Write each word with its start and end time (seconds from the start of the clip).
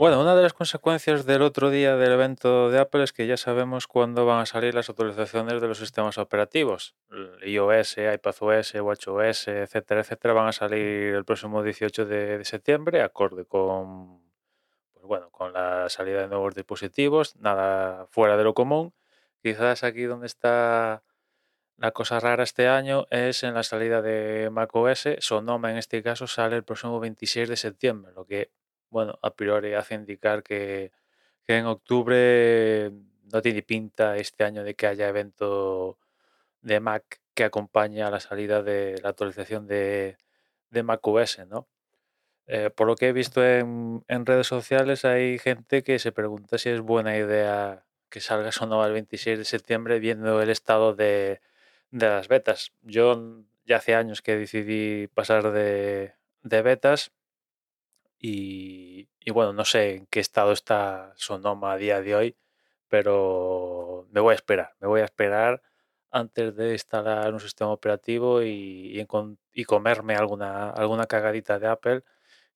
Bueno, 0.00 0.18
una 0.18 0.34
de 0.34 0.40
las 0.42 0.54
consecuencias 0.54 1.26
del 1.26 1.42
otro 1.42 1.68
día 1.68 1.94
del 1.94 2.12
evento 2.12 2.70
de 2.70 2.78
Apple 2.78 3.04
es 3.04 3.12
que 3.12 3.26
ya 3.26 3.36
sabemos 3.36 3.86
cuándo 3.86 4.24
van 4.24 4.40
a 4.40 4.46
salir 4.46 4.74
las 4.74 4.88
actualizaciones 4.88 5.60
de 5.60 5.68
los 5.68 5.76
sistemas 5.76 6.16
operativos. 6.16 6.96
IOS, 7.44 7.98
iPadOS, 7.98 8.76
WatchOS, 8.76 9.48
etcétera, 9.48 10.00
etcétera, 10.00 10.32
van 10.32 10.48
a 10.48 10.52
salir 10.52 11.14
el 11.14 11.26
próximo 11.26 11.62
18 11.62 12.06
de, 12.06 12.38
de 12.38 12.44
septiembre, 12.46 13.02
acorde 13.02 13.44
con, 13.44 14.22
pues 14.94 15.04
bueno, 15.04 15.28
con 15.28 15.52
la 15.52 15.90
salida 15.90 16.22
de 16.22 16.28
nuevos 16.28 16.54
dispositivos, 16.54 17.36
nada 17.36 18.06
fuera 18.06 18.38
de 18.38 18.44
lo 18.44 18.54
común. 18.54 18.94
Quizás 19.42 19.84
aquí 19.84 20.04
donde 20.04 20.28
está 20.28 21.02
la 21.76 21.90
cosa 21.90 22.20
rara 22.20 22.42
este 22.42 22.68
año 22.68 23.06
es 23.10 23.42
en 23.42 23.52
la 23.52 23.64
salida 23.64 24.00
de 24.00 24.48
macOS. 24.50 25.08
Sonoma 25.18 25.70
en 25.70 25.76
este 25.76 26.02
caso 26.02 26.26
sale 26.26 26.56
el 26.56 26.64
próximo 26.64 27.00
26 27.00 27.50
de 27.50 27.56
septiembre, 27.58 28.12
lo 28.14 28.24
que, 28.24 28.50
bueno, 28.90 29.18
a 29.22 29.34
priori 29.34 29.74
hace 29.74 29.94
indicar 29.94 30.42
que, 30.42 30.92
que 31.46 31.56
en 31.58 31.66
octubre 31.66 32.90
no 33.32 33.42
tiene 33.42 33.62
pinta 33.62 34.16
este 34.16 34.44
año 34.44 34.64
de 34.64 34.74
que 34.74 34.86
haya 34.86 35.08
evento 35.08 35.98
de 36.62 36.80
Mac 36.80 37.20
que 37.34 37.44
acompañe 37.44 38.02
a 38.02 38.10
la 38.10 38.20
salida 38.20 38.62
de 38.62 39.00
la 39.02 39.10
actualización 39.10 39.66
de, 39.66 40.16
de 40.70 40.82
macOS, 40.82 41.40
¿no? 41.48 41.68
Eh, 42.46 42.70
por 42.70 42.86
lo 42.88 42.96
que 42.96 43.08
he 43.08 43.12
visto 43.12 43.44
en, 43.44 44.04
en 44.08 44.26
redes 44.26 44.48
sociales 44.48 45.04
hay 45.04 45.38
gente 45.38 45.84
que 45.84 45.98
se 46.00 46.10
pregunta 46.12 46.58
si 46.58 46.68
es 46.70 46.80
buena 46.80 47.16
idea 47.16 47.84
que 48.08 48.20
salga 48.20 48.50
Sonoma 48.52 48.86
el 48.86 48.92
26 48.92 49.38
de 49.38 49.44
septiembre 49.44 50.00
viendo 50.00 50.42
el 50.42 50.50
estado 50.50 50.94
de, 50.94 51.40
de 51.92 52.08
las 52.08 52.28
betas. 52.28 52.72
Yo 52.82 53.44
ya 53.64 53.76
hace 53.76 53.94
años 53.94 54.20
que 54.22 54.36
decidí 54.36 55.06
pasar 55.08 55.52
de, 55.52 56.14
de 56.42 56.62
betas 56.62 57.12
y, 58.20 59.08
bueno, 59.32 59.52
no 59.52 59.64
sé 59.64 59.96
en 59.96 60.06
qué 60.06 60.20
estado 60.20 60.52
está 60.52 61.12
Sonoma 61.16 61.72
a 61.72 61.76
día 61.76 62.00
de 62.02 62.14
hoy, 62.14 62.36
pero 62.88 64.06
me 64.10 64.20
voy 64.20 64.32
a 64.32 64.36
esperar, 64.36 64.74
me 64.80 64.88
voy 64.88 65.00
a 65.00 65.04
esperar 65.04 65.62
antes 66.10 66.56
de 66.56 66.72
instalar 66.72 67.32
un 67.32 67.40
sistema 67.40 67.70
operativo 67.72 68.42
y, 68.42 69.06
comerme 69.66 70.14
alguna, 70.16 70.70
alguna 70.70 71.06
cagadita 71.06 71.58
de 71.58 71.68
Apple 71.68 72.02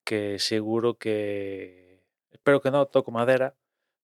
que 0.05 0.39
seguro 0.39 0.95
que, 0.99 2.03
espero 2.33 2.61
que 2.61 2.71
no, 2.71 2.87
toco 2.87 3.11
madera, 3.13 3.55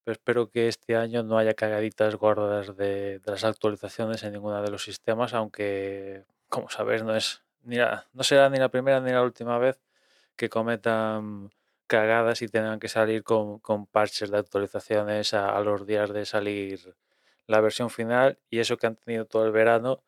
pero 0.04 0.12
espero 0.14 0.50
que 0.50 0.68
este 0.68 0.96
año 0.96 1.22
no 1.22 1.38
haya 1.38 1.54
cagaditas 1.54 2.16
gordas 2.16 2.76
de, 2.76 3.18
de 3.20 3.30
las 3.30 3.44
actualizaciones 3.44 4.22
en 4.24 4.32
ninguno 4.32 4.62
de 4.62 4.70
los 4.70 4.84
sistemas, 4.84 5.34
aunque, 5.34 6.24
como 6.48 6.70
sabéis, 6.70 7.02
no 7.04 7.14
es 7.16 7.42
ni 7.64 7.76
la- 7.76 8.06
no 8.14 8.22
será 8.24 8.48
ni 8.50 8.58
la 8.58 8.70
primera 8.70 9.00
ni 9.00 9.12
la 9.12 9.22
última 9.22 9.58
vez 9.58 9.80
que 10.40 10.48
cometan 10.48 11.50
cagadas 11.86 12.40
y 12.40 12.48
tengan 12.48 12.80
que 12.80 12.88
salir 12.88 13.22
con, 13.22 13.60
parches 13.92 14.30
de 14.30 14.38
actualizaciones 14.38 15.34
a, 15.34 15.60
los 15.60 15.86
días 15.86 16.14
de 16.14 16.24
salir 16.24 16.96
la 17.46 17.60
versión 17.60 17.90
final 17.90 18.38
y 18.48 18.60
eso 18.60 18.78
que 18.78 18.86
han 18.86 18.96
tenido 18.96 19.26
todo 19.26 19.44
el 19.44 19.52
verano 19.52 20.02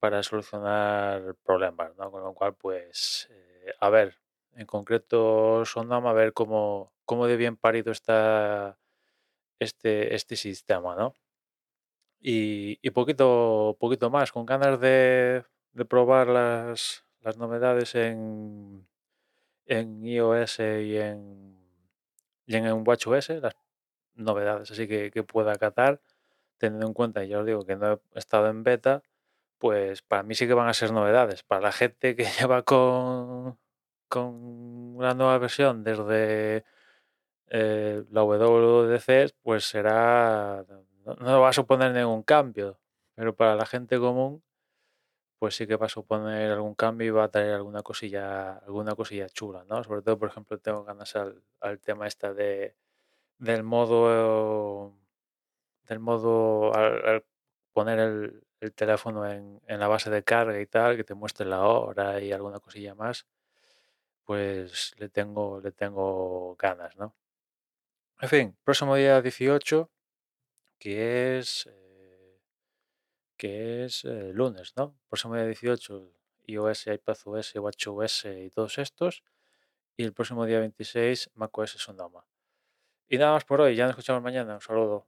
para 0.00 0.24
solucionar 0.24 1.36
problemas, 1.44 1.94
¿no? 1.96 2.10
Con 2.10 2.24
lo 2.24 2.34
cual, 2.34 2.54
pues, 2.54 3.28
eh, 3.30 3.72
a 3.78 3.88
ver, 3.88 4.16
en 4.56 4.66
concreto 4.66 5.64
Sondama, 5.64 6.10
a 6.10 6.12
ver 6.12 6.32
cómo, 6.32 6.92
cómo 7.04 7.28
de 7.28 7.36
bien 7.36 7.56
parido 7.56 7.92
está 7.92 8.80
este, 9.60 10.16
este 10.16 10.34
sistema, 10.34 10.96
¿no? 10.96 11.14
Y, 12.20 12.80
y 12.82 12.90
poquito, 12.90 13.76
poquito 13.78 14.10
más, 14.10 14.32
con 14.32 14.44
ganas 14.44 14.80
de, 14.80 15.44
de 15.72 15.84
probar 15.84 16.26
las, 16.26 17.04
las 17.20 17.36
novedades 17.38 17.94
en, 17.94 18.88
en 19.68 20.04
iOS 20.04 20.58
y 20.60 20.96
en, 20.96 21.56
y 22.46 22.56
en 22.56 22.84
WatchOS, 22.86 23.28
las 23.40 23.54
novedades 24.14 24.70
así 24.70 24.88
que, 24.88 25.10
que 25.10 25.22
pueda 25.22 25.54
catar, 25.56 26.00
teniendo 26.58 26.86
en 26.86 26.94
cuenta, 26.94 27.24
ya 27.24 27.38
os 27.40 27.46
digo, 27.46 27.64
que 27.64 27.76
no 27.76 28.00
he 28.14 28.18
estado 28.18 28.48
en 28.48 28.64
beta, 28.64 29.02
pues 29.58 30.02
para 30.02 30.22
mí 30.22 30.34
sí 30.34 30.46
que 30.46 30.54
van 30.54 30.68
a 30.68 30.74
ser 30.74 30.92
novedades. 30.92 31.42
Para 31.42 31.62
la 31.62 31.72
gente 31.72 32.16
que 32.16 32.24
lleva 32.40 32.62
con, 32.62 33.58
con 34.08 34.96
la 34.98 35.14
nueva 35.14 35.38
versión 35.38 35.84
desde 35.84 36.64
eh, 37.48 38.04
la 38.10 38.22
WWDC, 38.24 39.34
pues 39.42 39.64
será, 39.64 40.64
no, 41.04 41.14
no 41.14 41.40
va 41.40 41.50
a 41.50 41.52
suponer 41.52 41.92
ningún 41.92 42.22
cambio, 42.22 42.78
pero 43.14 43.34
para 43.36 43.56
la 43.56 43.66
gente 43.66 43.98
común, 43.98 44.42
pues 45.38 45.56
sí 45.56 45.66
que 45.66 45.76
va 45.76 45.86
a 45.86 45.88
suponer 45.88 46.50
algún 46.52 46.74
cambio 46.74 47.06
y 47.08 47.10
va 47.10 47.24
a 47.24 47.30
traer 47.30 47.54
alguna 47.54 47.82
cosilla, 47.82 48.58
alguna 48.58 48.94
cosilla 48.94 49.28
chula, 49.28 49.64
¿no? 49.64 49.82
Sobre 49.84 50.02
todo, 50.02 50.18
por 50.18 50.28
ejemplo, 50.30 50.58
tengo 50.58 50.84
ganas 50.84 51.14
al, 51.16 51.42
al 51.60 51.80
tema 51.80 52.06
esta 52.06 52.34
de 52.34 52.76
del 53.38 53.62
modo 53.64 54.96
del 55.88 56.00
modo 56.00 56.74
al, 56.74 57.24
poner 57.72 57.98
el, 58.00 58.44
el 58.60 58.74
teléfono 58.74 59.26
en, 59.30 59.60
en 59.66 59.80
la 59.80 59.88
base 59.88 60.10
de 60.10 60.24
carga 60.24 60.60
y 60.60 60.66
tal, 60.66 60.96
que 60.96 61.04
te 61.04 61.14
muestre 61.14 61.46
la 61.46 61.62
hora 61.62 62.20
y 62.20 62.32
alguna 62.32 62.60
cosilla 62.60 62.94
más, 62.94 63.26
pues 64.24 64.94
le 64.98 65.08
tengo, 65.08 65.60
le 65.60 65.72
tengo 65.72 66.56
ganas, 66.56 66.96
¿no? 66.96 67.14
En 68.20 68.28
fin, 68.28 68.56
próximo 68.64 68.96
día 68.96 69.22
18, 69.22 69.90
que 70.78 71.38
es, 71.38 71.68
que 73.38 73.86
es 73.86 74.04
eh, 74.04 74.32
lunes, 74.34 74.74
¿no? 74.76 74.94
Próximo 75.08 75.34
día 75.36 75.46
18, 75.46 76.12
iOS, 76.46 76.88
iPadOS, 76.88 77.54
WatchOS 77.56 78.26
y 78.26 78.50
todos 78.50 78.78
estos. 78.78 79.22
Y 79.96 80.04
el 80.04 80.12
próximo 80.12 80.44
día 80.44 80.60
26, 80.60 81.30
macOS 81.34 81.70
Sonoma. 81.70 82.26
Y 83.08 83.18
nada 83.18 83.32
más 83.32 83.44
por 83.44 83.60
hoy, 83.62 83.76
ya 83.76 83.84
nos 83.84 83.92
escuchamos 83.92 84.22
mañana. 84.22 84.54
Un 84.56 84.60
saludo. 84.60 85.06